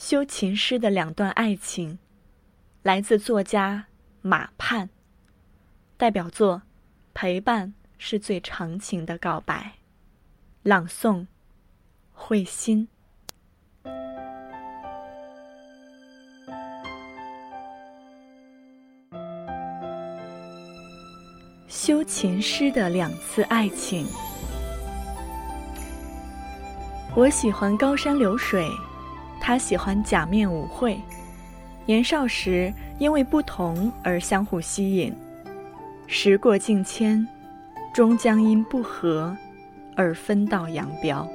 [0.00, 1.98] 修琴师的两段爱情，
[2.82, 3.84] 来自作家
[4.22, 4.88] 马盼。
[5.98, 6.56] 代表作
[7.12, 9.54] 《陪伴是最长情的告白》，
[10.62, 11.26] 朗诵
[12.14, 12.88] 慧心。
[21.68, 24.06] 修琴师的两次爱情，
[27.14, 28.66] 我喜欢高山流水。
[29.40, 31.00] 他喜欢假面舞会，
[31.86, 35.12] 年少时因为不同而相互吸引，
[36.06, 37.26] 时过境迁，
[37.92, 39.36] 终将因不和
[39.96, 41.26] 而分道扬镳。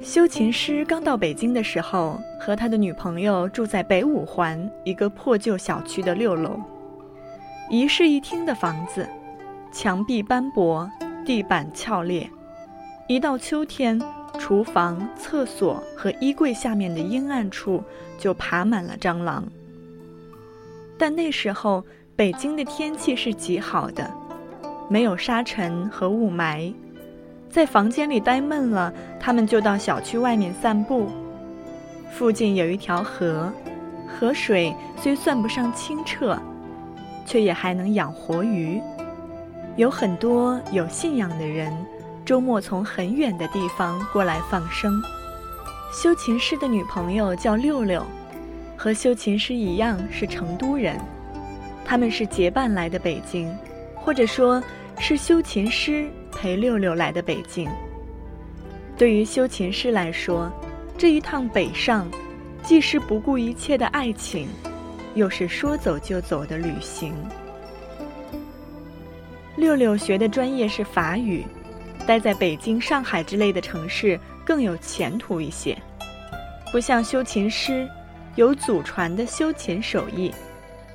[0.00, 6.58] 修琴师刚到北京的时候，和他的女朋友住在北五环一个破旧小区的六楼，
[7.68, 9.08] 一室一厅的房子，
[9.72, 10.90] 墙壁斑驳，
[11.26, 12.30] 地板翘裂。
[13.06, 14.00] 一到秋天，
[14.38, 17.82] 厨房、厕所和衣柜下面的阴暗处
[18.18, 19.44] 就爬满了蟑螂。
[20.96, 21.84] 但那时候
[22.16, 24.10] 北京的天气是极好的，
[24.88, 26.72] 没有沙尘和雾霾，
[27.50, 31.06] 在房间里待闷了，他们就到小区外面散步。
[32.10, 33.52] 附近有一条河，
[34.08, 36.38] 河水虽算不上清澈，
[37.26, 38.80] 却也还能养活鱼。
[39.76, 41.70] 有很多有信仰的人。
[42.24, 45.02] 周末从很远的地方过来放生。
[45.92, 48.04] 修琴师的女朋友叫六六，
[48.76, 50.98] 和修琴师一样是成都人。
[51.84, 53.54] 他们是结伴来的北京，
[53.94, 54.62] 或者说，
[54.98, 57.68] 是修琴师陪六六来的北京。
[58.96, 60.50] 对于修琴师来说，
[60.96, 62.08] 这一趟北上，
[62.62, 64.48] 既是不顾一切的爱情，
[65.14, 67.12] 又是说走就走的旅行。
[69.56, 71.44] 六六学的专业是法语。
[72.06, 75.76] 待在北京、上海之类的城市更有前途一些，
[76.70, 77.88] 不像修琴师，
[78.34, 80.32] 有祖传的修琴手艺，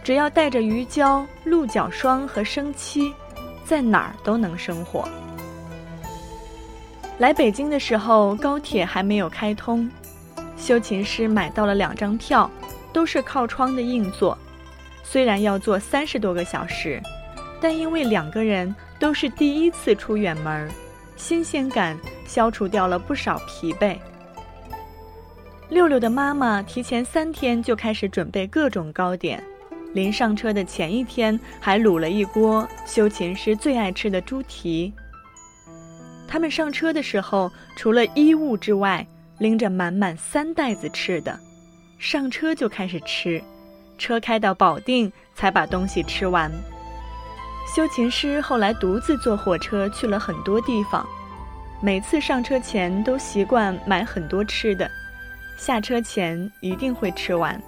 [0.04, 3.12] 只要带着鱼胶、鹿角霜和生漆，
[3.66, 5.08] 在哪儿都能生活。
[7.18, 9.90] 来北京的时候，高铁还没有开通，
[10.58, 12.50] 修琴师买到了两张票，
[12.94, 14.38] 都是靠窗的硬座，
[15.04, 17.02] 虽然要坐三十多个小时，
[17.60, 20.70] 但因为两个人都是第一次出远门儿。
[21.20, 23.96] 新鲜感消除掉了不少疲惫。
[25.68, 29.44] 六六的妈妈提前三天就开始准备各种糕点，
[29.94, 34.92] 临上车的前一天还卤了一锅修琴师最爱吃的猪蹄。
[36.28, 39.06] 他们上车的时候，除了衣物之外，
[39.40, 41.38] 拎着满满三袋子吃的，
[42.00, 43.44] 上车就开始吃，
[43.98, 46.50] 车开到保定才把东西吃完。
[47.76, 51.06] 修琴师后来独自坐火车去了很多地方，
[51.80, 54.90] 每次上车前都习惯买很多吃的，
[55.56, 57.62] 下车前一定会吃完。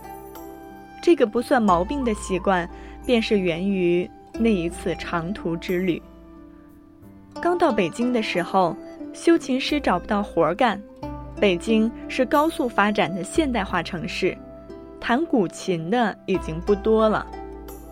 [1.04, 2.68] 这个不算毛病的习惯，
[3.06, 6.02] 便是源于那一次长途之旅。
[7.40, 8.76] 刚到北京的时候，
[9.14, 10.82] 修琴师找不到活干，
[11.40, 14.36] 北京是高速发展的现代化城市，
[15.00, 17.24] 弹古琴的已经不多了，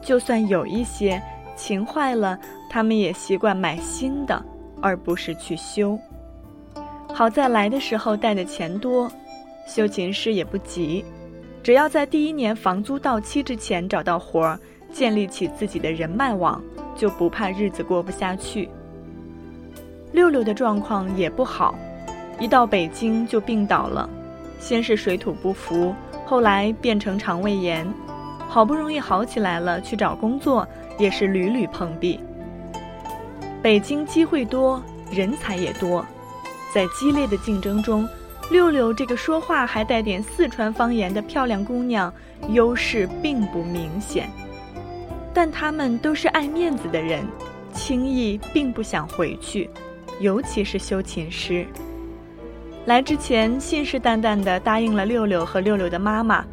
[0.02, 1.22] 就算有一些。
[1.60, 2.40] 琴坏了，
[2.70, 4.42] 他们也习惯买新的，
[4.82, 6.00] 而不是去修。
[7.14, 9.12] 好在来的时候带的钱多，
[9.68, 11.04] 修琴师也不急，
[11.62, 14.60] 只要在第一年房租到期之前找到活儿，
[14.94, 16.64] 建立起自己的人脉网，
[16.96, 18.70] 就不怕日子过不下去。
[20.14, 21.76] 六六的状况也不好，
[22.40, 24.10] 一到北京就病倒了，
[24.60, 25.94] 先是水土不服，
[26.26, 27.86] 后来变成肠胃炎。
[28.48, 30.68] 好不容易好起来了，去找工作
[31.00, 32.20] 也是屡屡碰壁。
[33.64, 36.06] 北京机会多，人才也多，
[36.74, 38.08] 在激烈的竞争中，
[38.52, 42.14] 六六这个说话还带点四川方言的漂亮姑娘，
[42.50, 44.30] 优势并不明显。
[45.34, 47.26] 但他们都是爱面子的人，
[47.74, 49.70] 轻易并不想回去，
[50.20, 51.66] 尤其是修琴师。
[52.86, 56.44] 来之前信誓旦旦地答应了六六和六六的妈妈。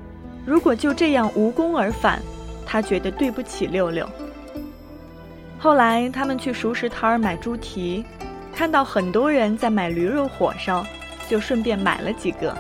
[0.45, 2.21] 如果就这样无功而返，
[2.67, 4.07] 他觉得对不起六六。
[5.59, 8.05] 后来他们去熟食摊儿买猪蹄，
[8.55, 10.87] 看到很多人在买驴肉火烧，
[11.29, 12.57] 就顺便买了几个，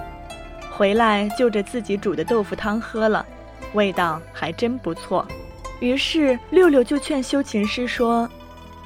[0.70, 3.24] 回来就着自己煮的豆腐汤喝了，
[3.74, 5.26] 味道还真不错。
[5.80, 8.28] 于是六六就劝修琴师说：“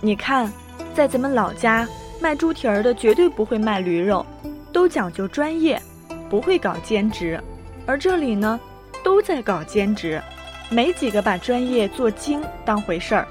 [0.01, 0.53] 你看，
[0.95, 1.87] 在咱们老家
[2.21, 4.27] 卖猪蹄儿的绝对不会卖驴肉，
[4.73, 5.81] 都讲究专业，
[6.29, 7.41] 不会搞兼职，
[7.87, 8.59] 而这里呢。”
[9.03, 10.21] 都在搞兼职，
[10.69, 13.27] 没几个把专业做精当回事儿。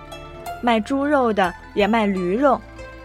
[0.61, 2.59] 卖猪肉的也卖驴肉，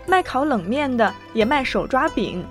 [0.06, 2.44] 卖烤冷面的也卖手抓饼。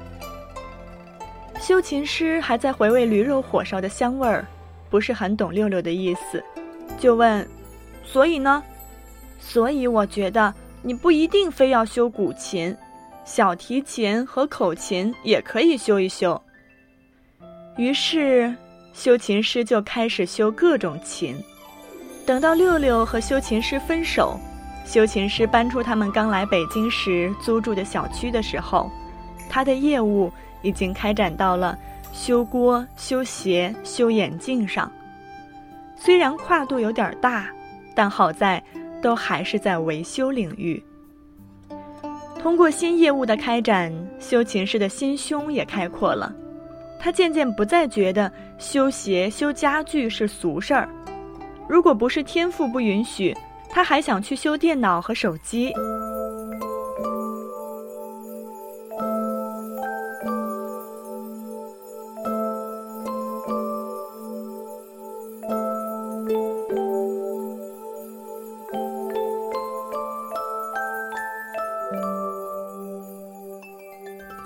[1.59, 4.45] 修琴师还在回味驴肉火烧的香味儿，
[4.89, 6.43] 不是很懂六六的意思，
[6.99, 7.47] 就问
[8.03, 8.61] ：“所以呢？
[9.39, 12.75] 所以我觉得你不一定非要修古琴，
[13.23, 16.41] 小提琴和口琴也可以修一修。”
[17.77, 18.53] 于是，
[18.93, 21.35] 修琴师就开始修各种琴。
[22.25, 24.39] 等到六六和修琴师分手，
[24.85, 28.89] 修琴师搬出他们刚来北京时租住的小区的时候，
[29.49, 30.31] 他的业务。
[30.63, 31.77] 已经开展到了
[32.13, 34.89] 修锅、修鞋、修眼镜上。
[35.97, 37.49] 虽然跨度有点大，
[37.93, 38.63] 但好在
[39.01, 40.81] 都还是在维修领域。
[42.39, 46.33] 通过新业务的开展，修琴师的心胸也开阔了。
[46.97, 50.87] 他渐渐不再觉得修鞋、修家具是俗事儿。
[51.67, 53.35] 如果不是天赋不允许，
[53.73, 55.73] 他还想去修电脑和手机。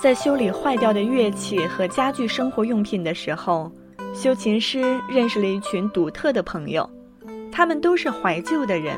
[0.01, 3.69] 在修理坏掉的乐器和家具生活用品的时候，
[4.15, 6.89] 修琴师认识了一群独特的朋友，
[7.51, 8.97] 他们都是怀旧的人，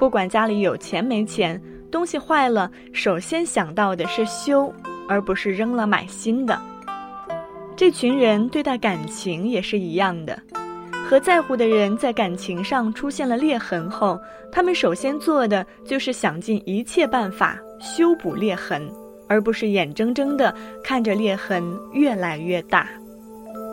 [0.00, 1.60] 不管家里有钱没钱，
[1.90, 4.72] 东西坏了，首先想到的是修，
[5.06, 6.58] 而不是扔了买新的。
[7.76, 10.40] 这群人对待感情也是一样的，
[11.06, 14.18] 和在乎的人在感情上出现了裂痕后，
[14.50, 18.90] 他们首先做的就是想尽一切办法修补裂痕。
[19.28, 21.62] 而不是眼睁睁地看着裂痕
[21.92, 22.88] 越来越大，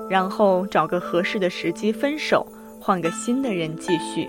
[0.08, 2.46] 然后找个合适的时机分手，
[2.80, 4.28] 换个新的人继续。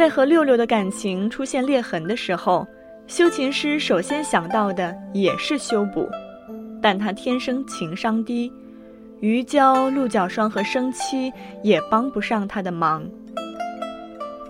[0.00, 2.66] 在和六六的感情出现裂痕的时候，
[3.06, 6.08] 修琴师首先想到的也是修补，
[6.80, 8.50] 但他天生情商低，
[9.20, 11.30] 鱼胶、鹿角霜和生漆
[11.62, 13.04] 也帮不上他的忙。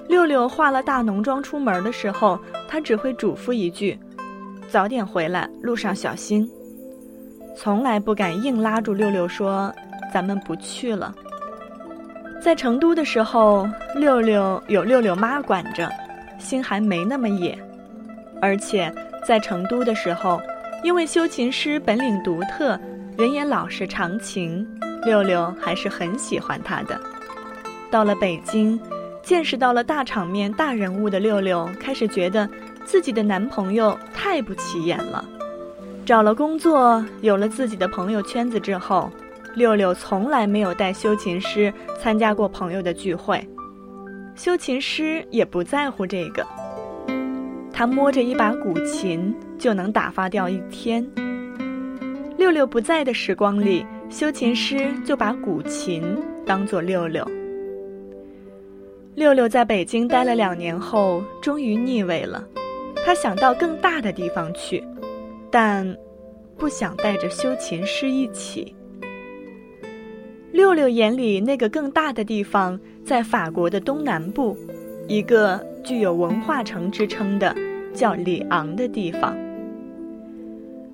[0.07, 2.39] 六六化了大浓妆出门的时候，
[2.69, 3.99] 他只会嘱咐一句。
[4.69, 6.49] 早点回来，路上小心。
[7.57, 9.75] 从来不敢硬拉住六六说
[10.15, 11.13] ：“咱们不去了。”
[12.41, 15.91] 在成都的时候，六六有六六妈管着，
[16.39, 17.57] 心还没那么野。
[18.41, 18.93] 而且
[19.27, 20.41] 在成都的时候，
[20.83, 22.79] 因为修琴师本领独特，
[23.17, 24.67] 人也老实长情，
[25.05, 26.99] 六六还是很喜欢他的。
[27.91, 28.81] 到了北京，
[29.23, 32.49] 见识到了大场面、大人物的六六，开始觉得。
[32.83, 35.25] 自己的男朋友太不起眼了。
[36.05, 39.09] 找了工作，有了自己的朋友圈子之后，
[39.55, 43.45] 六六从来没有带修琴师参加过朋友的聚会。
[44.35, 46.47] 修琴师也不在乎这个，
[47.73, 51.07] 他摸着一把古琴就能打发掉一天。
[52.39, 56.03] 六六不在的时光里，修琴师就把古琴
[56.47, 57.27] 当做六六。
[59.15, 62.47] 六六在北京待了两年后，终于腻味了。
[63.05, 64.83] 他想到更大的地方去，
[65.51, 65.95] 但
[66.57, 68.75] 不想带着修琴师一起。
[70.53, 74.57] 六六眼里那个更大的地方在法国的东南部，
[75.09, 77.55] 一个具有文化城之称的
[77.95, 79.37] 叫里昂的地方。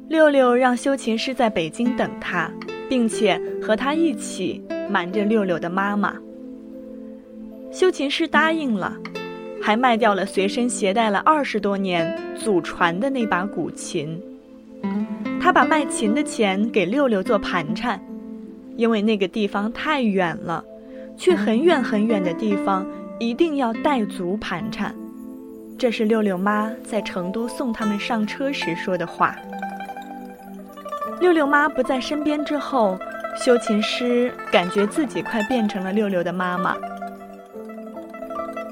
[0.08, 2.50] 六六让修琴师在北京等他，
[2.88, 6.14] 并且和他一起瞒着六六的妈妈。
[7.72, 8.96] 修琴师答应了。
[9.58, 14.22] 还卖掉了随身携带了二十多年祖传的那把古琴。
[15.40, 18.00] 他把卖琴的钱给六六做盘缠，
[18.76, 20.64] 因为那个地方太远了，
[21.16, 22.86] 去很远很远的地方
[23.18, 24.94] 一定要带足盘缠。
[25.78, 29.36] 这是六六妈在成都送他们上车时说的话。
[31.20, 32.98] 六六妈不在身边之后，
[33.38, 36.76] 修琴师感觉自己快变成了六六的妈妈。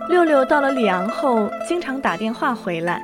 [0.08, 3.02] 六六到了里昂后，经常打电话回来。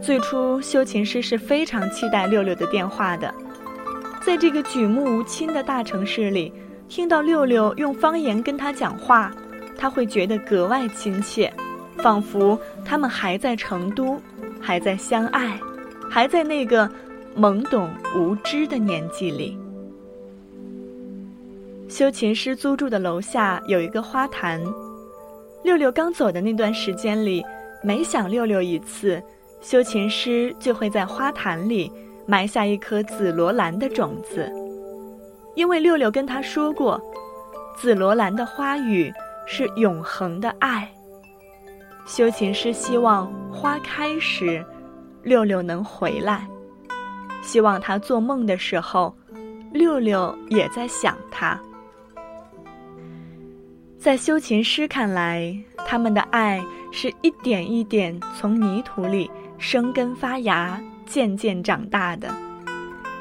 [0.00, 3.32] 最初，修琴师是非常期待六六的电话的。
[4.26, 6.52] 在这个举目无亲的大城市里，
[6.88, 9.32] 听到六六用方言跟他讲话，
[9.78, 11.48] 他会觉得格外亲切，
[11.98, 14.20] 仿佛他们还在成都，
[14.60, 15.56] 还在相爱，
[16.10, 16.90] 还在那个
[17.36, 19.56] 懵懂无知的年纪里。
[21.88, 24.60] 修琴师租住的楼下有一个花坛。
[25.62, 27.44] 六六刚走的那段时间里，
[27.80, 29.22] 每想六六一次，
[29.60, 31.92] 修琴师就会在花坛里
[32.26, 34.50] 埋下一颗紫罗兰的种子，
[35.54, 37.00] 因为六六跟他说过，
[37.76, 39.12] 紫罗兰的花语
[39.46, 40.90] 是永恒的爱。
[42.06, 44.64] 修琴师希望花开时，
[45.22, 46.46] 六六能回来，
[47.42, 49.16] 希望他做梦的时候，
[49.72, 51.60] 六六也在想他。
[53.98, 55.56] 在修琴师看来，
[55.86, 59.28] 他们的爱是一点一点从泥土里
[59.58, 62.28] 生根发芽，渐渐长大的。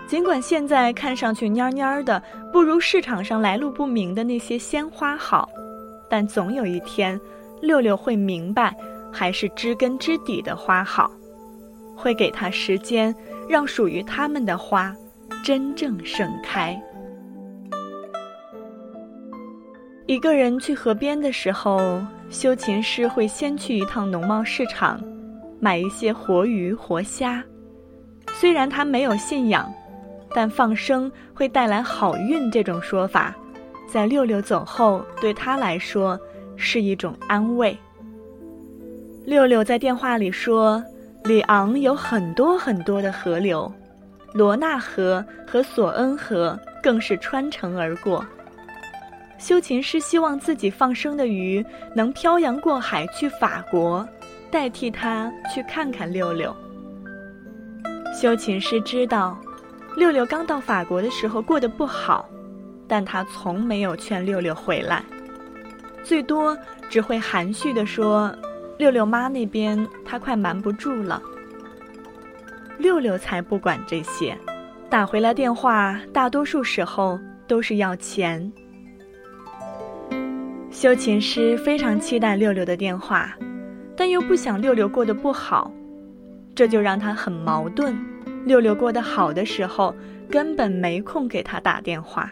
[0.08, 5.50] 尽管现在看上去蔫蔫的，不如市场上来路不明的那些鲜花好，
[6.10, 7.20] 但总有一天，
[7.62, 8.76] 六六会明白，
[9.12, 11.10] 还是知根知底的花好。
[11.96, 13.16] 会给他时间，
[13.50, 14.94] 让属于他们的花
[15.44, 16.80] 真正盛开。
[20.06, 22.00] 一个人去河边的时候，
[22.30, 25.02] 修琴师会先去一趟农贸市场，
[25.60, 27.44] 买一些活鱼活虾。
[28.40, 29.74] 虽然他没有信仰，
[30.34, 33.34] 但放生会带来好运这种说法，
[33.92, 36.20] 在六六走后对他来说
[36.56, 37.78] 是一种安慰。
[39.26, 40.84] 六六在电话里说。
[41.26, 43.74] 里昂有很多很多的河流，
[44.32, 48.24] 罗纳河和索恩河更是穿城而过。
[49.40, 51.66] 修琴师希望自己放生的鱼
[51.96, 54.08] 能漂洋过海去法国，
[54.52, 56.56] 代替他去看看六六。
[58.16, 59.38] 修琴师知道，
[59.98, 62.26] 六六刚到法国的时候过得不好，
[62.88, 65.04] 但他从没有劝六六回来，
[66.02, 66.58] 最多
[66.90, 68.34] 只会含蓄地说。
[68.78, 71.22] 六六妈那边，他快瞒不住了。
[72.78, 74.38] 六六才不管这些，
[74.90, 77.18] 打回来电话，大多数时候
[77.48, 78.52] 都是要钱。
[80.70, 83.34] 修琴师非常期待六六的电话，
[83.96, 85.72] 但又不想六六过得不好，
[86.56, 87.96] 这就让他很矛盾。
[88.46, 89.94] 六六过得好的时候，
[90.30, 92.32] 根本没空给他打电话。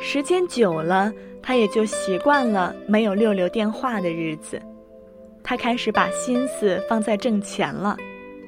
[0.00, 1.12] 时间久了。
[1.40, 4.60] 他也就习惯了没有六六电话的日子，
[5.42, 7.96] 他开始把心思放在挣钱了。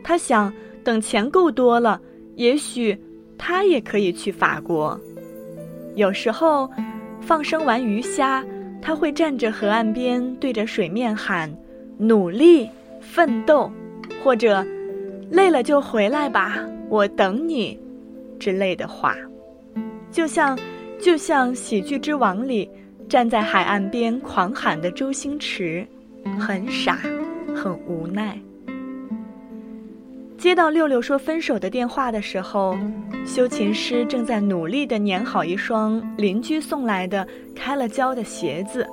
[0.05, 0.53] 他想，
[0.85, 1.99] 等钱够多了，
[2.35, 2.99] 也许
[3.39, 5.01] 他也可以去法国。
[5.95, 6.69] 有时候，
[7.23, 8.45] 放生完鱼虾，
[8.83, 11.51] 他会站着河岸边，对着水面喊
[11.97, 12.69] ：“努力
[13.01, 13.73] 奋斗”，
[14.23, 14.65] 或者
[15.31, 16.59] “累了就回来吧，
[16.89, 17.79] 我等你”
[18.39, 19.17] 之类的话，
[20.11, 20.59] 就像，
[21.01, 22.71] 就像《喜剧之王》里。
[23.09, 25.85] 站在海岸边狂喊的周星驰，
[26.39, 27.01] 很傻，
[27.57, 28.39] 很无奈。
[30.39, 32.79] 接到六六说分手的电话的时候，
[33.27, 38.87] 修琴师正在努力地粘好一双邻居送来的开了胶的鞋子。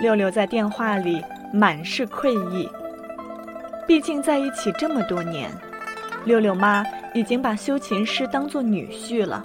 [0.00, 1.20] 六六在电话里
[1.52, 2.68] 满是愧意，
[3.86, 5.50] 毕竟在一起这么多年，
[6.24, 6.84] 六六妈
[7.14, 9.44] 已经把修琴师当做女婿了。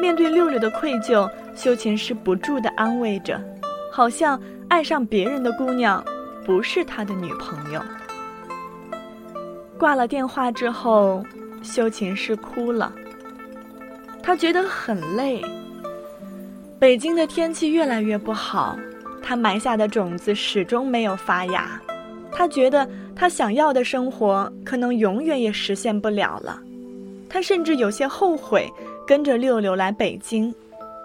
[0.00, 1.30] 面对六六的愧疚。
[1.54, 3.38] 修琴师不住地安慰着，
[3.92, 6.02] 好像爱上别人的姑娘
[6.46, 7.82] 不是他的女朋友。
[9.78, 11.22] 挂了电话之后，
[11.62, 12.90] 修琴师哭了。
[14.22, 15.42] 他觉得很累。
[16.78, 18.78] 北京的天气越来越不好，
[19.22, 21.78] 他埋下的种子始终没有发芽。
[22.32, 26.60] 他觉得他想要的生活可能永远也实现不了了。
[27.28, 28.70] 他甚至有些后悔
[29.06, 30.54] 跟着六六来北京。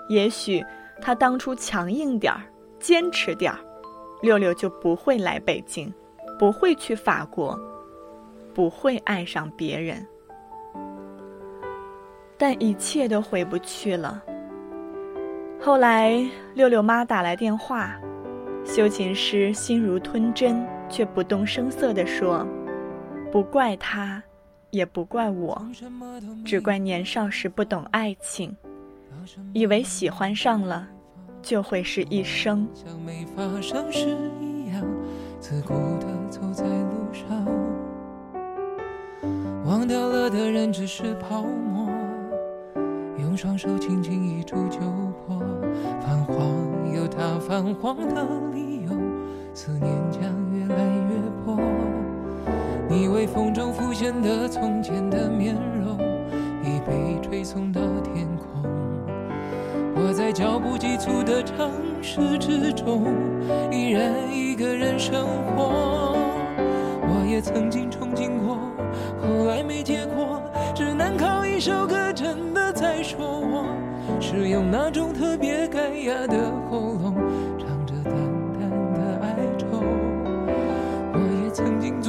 [0.10, 0.64] 也许
[1.02, 2.42] 他当初强硬点儿，
[2.80, 3.60] 坚持点儿，
[4.22, 5.94] 六六就不会来北京，
[6.40, 7.60] 不会去法国，
[8.54, 10.06] 不会爱上别人。
[12.38, 14.24] 但一切都回不去了。
[15.60, 17.96] 后来六六妈打来电话，
[18.68, 22.46] 修琴师心如吞针，却不动声色地说
[23.32, 24.22] ：“不怪他，
[24.72, 25.60] 也不怪我，
[26.46, 28.56] 只怪年少时不懂爱情。”
[29.54, 30.88] 以为喜欢上了，
[31.42, 32.68] 就会是一生。
[32.74, 34.86] 像没发生事一样，
[35.40, 37.46] 自顾地走在路上。
[39.66, 41.90] 忘掉了的人只是泡沫，
[43.18, 44.80] 用双手轻轻一触就
[45.26, 45.40] 破。
[46.02, 46.38] 泛黄
[47.18, 48.92] 它泛黄的理由，
[49.52, 50.22] 思念将
[50.54, 51.58] 越来越薄。
[52.88, 55.98] 你微风中浮现的从前的面容，
[56.64, 58.46] 已被吹送到天空。
[59.96, 61.72] 我在脚步急促的城
[62.04, 63.06] 市之中，
[63.72, 66.16] 依然一个人生活。
[67.02, 68.60] 我也曾经憧憬过，
[69.20, 70.40] 后来没结果，
[70.76, 73.66] 只能靠一首歌，真的在说我，
[74.20, 77.07] 是用那种特别干哑的喉咙，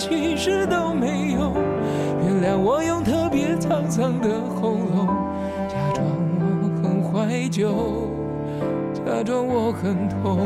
[0.00, 1.52] 其实都没有。
[2.24, 5.06] 原谅我用特别沧桑的喉咙，
[5.68, 6.02] 假装
[6.62, 8.08] 我很怀旧，
[8.94, 10.38] 假装我很痛。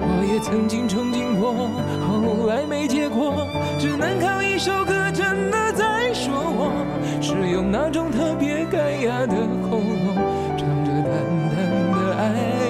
[0.00, 1.68] 我也曾经憧憬过，
[2.08, 3.46] 后来没结果，
[3.78, 6.72] 只能靠一首歌，真的在说我，
[7.20, 9.36] 是用那种特别干哑的
[9.68, 10.16] 喉咙，
[10.56, 11.12] 唱着淡
[11.52, 11.54] 淡
[11.92, 12.24] 的哀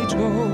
[0.08, 0.53] 愁。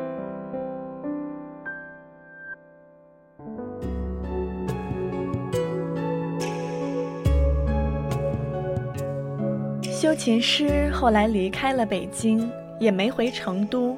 [10.11, 13.97] 修琴师后来离开了北京，也没回成都，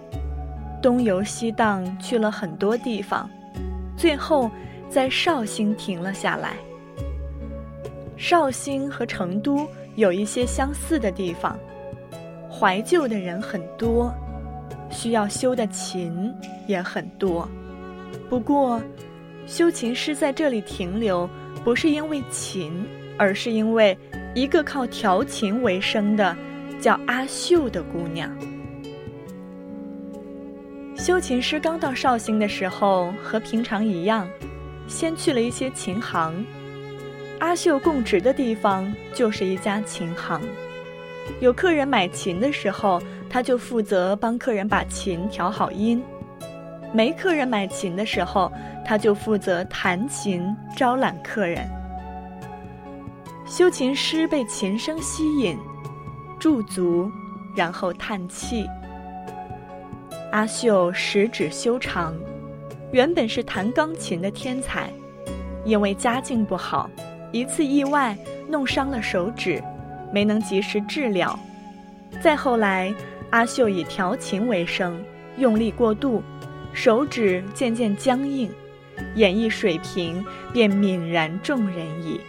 [0.79, 3.27] 东游西荡去了很多地方，
[3.97, 4.47] 最后
[4.87, 6.51] 在绍兴停了下来。
[8.15, 11.57] 绍兴和成都有一些相似的地方，
[12.47, 14.13] 怀旧的人很多，
[14.91, 16.31] 需要修的琴
[16.67, 17.49] 也很多。
[18.29, 18.79] 不过，
[19.47, 21.27] 修琴师在这里停留，
[21.63, 22.85] 不是因为琴，
[23.17, 23.97] 而是因为
[24.35, 26.35] 一个靠调琴为生的
[26.81, 28.35] 叫阿秀的姑娘。
[30.97, 34.27] 修琴师刚到绍兴的时候，和平常一样，
[34.87, 36.33] 先去了一些琴行。
[37.39, 40.41] 阿秀供职的地方就是一家琴行，
[41.39, 46.01] 有客人买琴的时候，他就负责帮客人把琴调好音；
[46.91, 48.51] 没客人买琴的时候，
[48.83, 51.69] 他就负责弹琴招揽客人。
[53.45, 55.57] 修琴师被琴声吸引，
[56.39, 57.11] 驻足，
[57.55, 58.65] 然后叹气。
[60.31, 62.15] 阿秀十指修长，
[62.91, 64.91] 原本是弹钢琴的天才，
[65.65, 66.89] 因为家境不好。
[67.33, 69.61] 一次意外弄伤了手指，
[70.13, 71.37] 没能及时治疗。
[72.21, 72.93] 再后来，
[73.31, 75.03] 阿秀以调琴为生，
[75.37, 76.23] 用力过度，
[76.71, 78.49] 手指渐渐僵硬，
[79.15, 82.21] 演绎水平便泯然众人矣。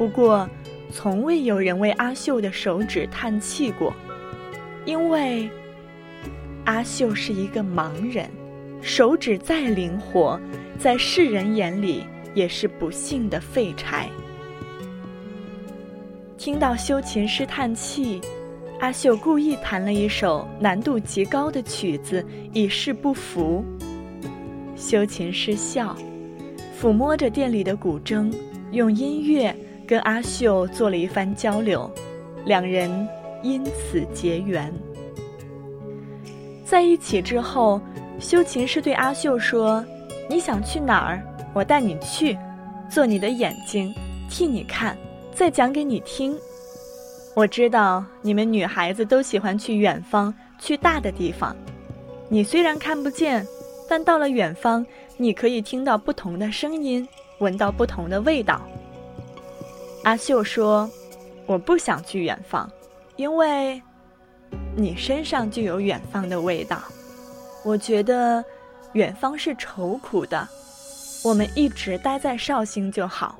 [0.00, 0.48] 不过，
[0.90, 3.92] 从未有人为阿秀的手指叹气过，
[4.86, 5.46] 因为
[6.64, 8.26] 阿秀是一个盲人，
[8.80, 10.40] 手指再灵活，
[10.78, 12.02] 在世人眼里。
[12.32, 14.08] 也是不幸的废柴。
[16.38, 18.20] 听到修琴师叹气，
[18.78, 23.64] 阿秀故意弹了一首难度极高的曲子，以示不服。
[24.76, 25.96] 修琴师笑，
[26.80, 28.32] 抚摸着店里的古筝，
[28.70, 29.52] 用音乐
[29.90, 31.90] 跟阿秀做了一番交流，
[32.44, 33.08] 两人
[33.42, 34.72] 因此结缘。
[36.64, 37.80] 在一起之后，
[38.20, 39.84] 修琴师对阿秀说
[40.30, 41.20] ：“你想去哪儿？”
[41.52, 42.38] 我带你去，
[42.88, 43.92] 做你的眼睛，
[44.28, 44.96] 替你看，
[45.34, 46.38] 再讲给你听。
[47.34, 51.56] 我知道你们女孩子都喜欢去远方，去大的地方。
[52.28, 53.44] 你虽然看不见，
[53.88, 57.08] 但到了远方，你可以听到不同的声音，
[57.40, 58.62] 闻到不同的味道。
[60.04, 60.90] 阿秀说
[61.46, 62.70] ：“我不想去远方，
[63.16, 63.82] 因为
[64.74, 66.80] 你身上就有远方的味道。
[67.64, 68.42] 我觉得
[68.94, 70.48] 远方是愁苦的。”
[71.22, 73.38] 我们一直待在绍兴就好。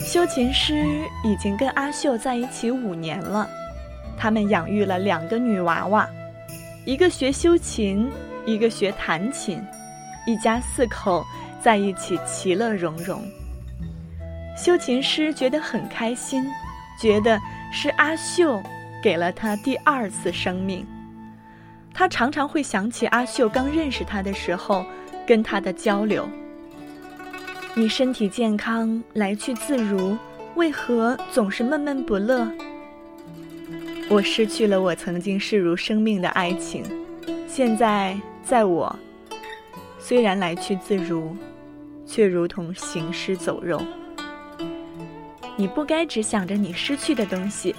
[0.00, 3.46] 修琴师已经跟阿秀在一起五年了，
[4.16, 6.08] 他们养育了两个女娃娃，
[6.86, 8.10] 一个学修琴，
[8.46, 9.62] 一个学弹琴，
[10.26, 11.22] 一家四口
[11.62, 13.22] 在一起其乐融融。
[14.56, 16.42] 修琴师觉得很开心，
[16.98, 17.38] 觉得
[17.70, 18.62] 是阿秀
[19.02, 20.86] 给了他第二次生命。
[21.92, 24.84] 他常常会想起阿秀刚认识他的时候，
[25.26, 26.26] 跟他的交流。
[27.74, 30.16] 你身体健康，来去自如，
[30.54, 32.50] 为何总是闷闷不乐？
[34.10, 36.82] 我失去了我曾经视如生命的爱情，
[37.46, 38.94] 现在在我，
[40.00, 41.36] 虽然来去自如，
[42.04, 43.80] 却如同行尸走肉。
[45.54, 47.72] 你不该只想着你失去的东西，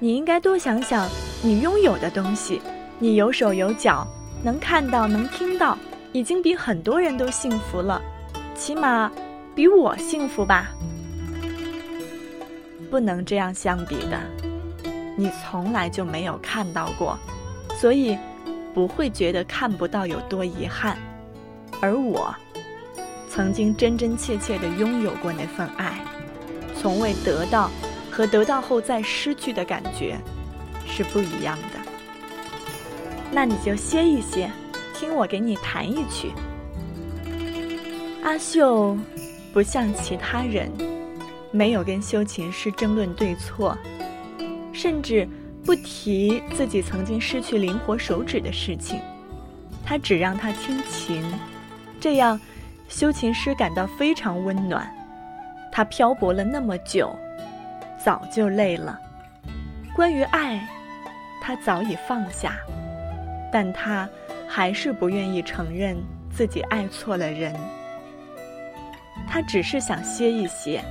[0.00, 1.08] 你应该多想想
[1.40, 2.60] 你拥有的东西。
[2.98, 4.04] 你有手有脚，
[4.42, 5.78] 能看到，能听到，
[6.12, 8.02] 已经比很多人都幸福了，
[8.56, 9.08] 起码
[9.54, 10.72] 比我幸福吧。
[12.90, 14.20] 不能这样相比的，
[15.20, 17.18] 你从来就没有看到过，
[17.78, 18.16] 所以
[18.72, 20.96] 不会觉得看不到有多遗憾。
[21.82, 22.34] 而我，
[23.28, 26.00] 曾经真真切切的拥有过那份爱，
[26.80, 27.70] 从未得到
[28.10, 30.16] 和得到后再失去的感觉
[30.86, 31.78] 是不一样的。
[33.30, 34.50] 那你就歇一歇，
[34.94, 36.32] 听我给你弹一曲。
[38.24, 38.96] 阿秀
[39.52, 40.72] 不像其他人，
[41.50, 43.76] 没有跟修琴师争论对错，
[44.80, 45.28] 甚至
[45.62, 48.98] 不提自己曾经失去灵活手指的事情。
[49.84, 51.22] 他只让他听琴，
[52.00, 52.40] 这样
[52.88, 54.90] 修琴师感到非常温暖。
[55.70, 57.14] 他漂泊了那么久，
[58.02, 58.98] 早就累了。
[59.94, 60.66] 关于爱，
[61.42, 62.56] 他早已放下。
[63.52, 64.08] 但他
[64.48, 65.94] 还是不愿意承认
[66.30, 67.54] 自己爱错了人。
[69.28, 70.82] 他只是想歇一歇，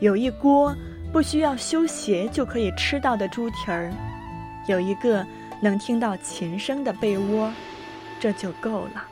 [0.00, 0.74] 有一锅
[1.14, 3.92] 不需要修鞋就可以吃到的猪蹄儿，
[4.66, 5.24] 有一个
[5.62, 7.52] 能听到琴声的被窝，
[8.18, 9.04] 这就够了。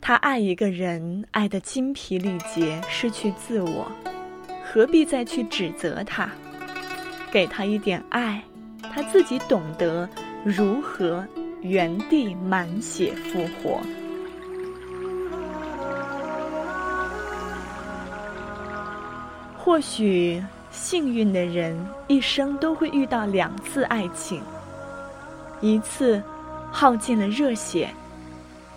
[0.00, 3.92] 他爱一个人，爱得精疲力竭，失去自我，
[4.64, 6.30] 何必再去指责他？
[7.30, 8.42] 给他一点爱，
[8.94, 10.08] 他自己懂得。
[10.42, 11.22] 如何
[11.60, 13.78] 原地满血复活？
[19.70, 21.78] 或许幸运的人
[22.08, 24.42] 一生都会遇到两次爱情，
[25.60, 26.20] 一次
[26.72, 27.88] 耗尽了热血，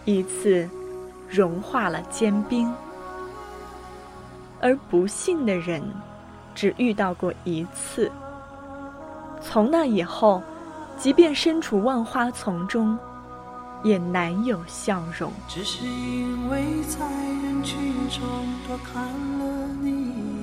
[0.05, 0.69] 一次
[1.27, 2.71] 融化了坚冰。
[4.61, 5.81] 而不幸的人
[6.53, 8.11] 只遇到过一次，
[9.41, 10.43] 从那以后。
[10.95, 12.95] 即便身处万花丛中，
[13.81, 15.33] 也难有笑容。
[15.47, 18.21] 只是因为在人群中
[18.67, 19.03] 多看
[19.39, 20.42] 了你一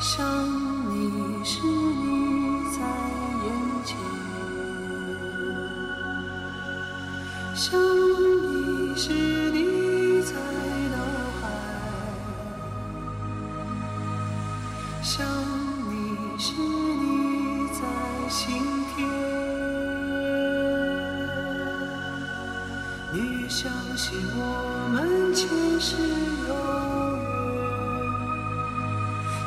[0.00, 0.26] 想
[0.88, 2.78] 你时你在
[3.44, 3.46] 眼
[3.84, 3.96] 前，
[7.54, 9.12] 想你时
[9.52, 10.32] 你在
[10.90, 10.96] 脑
[11.40, 11.42] 海，
[15.02, 15.12] 想
[15.88, 15.92] 你
[16.38, 17.78] 时你在。
[18.30, 18.46] 心
[18.94, 18.96] 田，
[23.12, 24.38] 你相信我
[24.92, 25.48] 们前
[25.80, 25.96] 世
[26.46, 26.54] 有，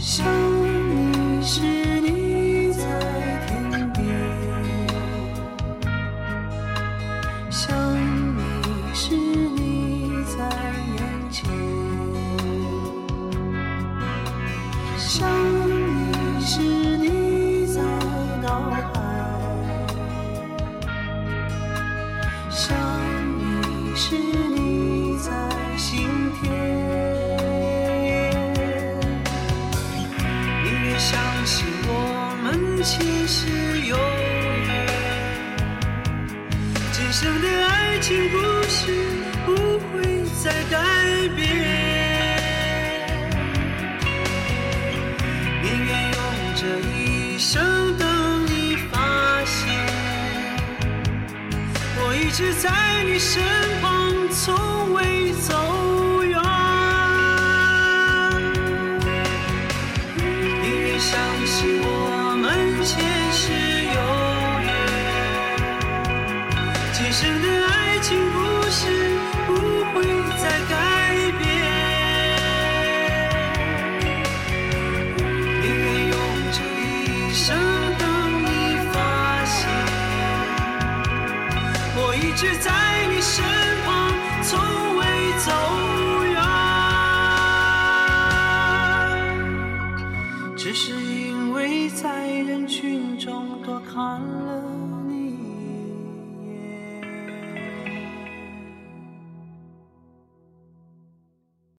[0.00, 1.89] 想你时
[52.30, 53.42] 一直在你身
[53.80, 55.99] 旁从未走